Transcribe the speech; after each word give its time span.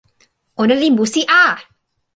ona 0.61 0.75
li 0.81 0.89
musi 0.97 1.21
a! 1.43 1.43